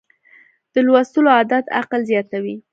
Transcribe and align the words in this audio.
د 0.73 0.75
لوستلو 0.85 1.29
عادت 1.37 1.65
عقل 1.79 2.01
زیاتوي. 2.11 2.55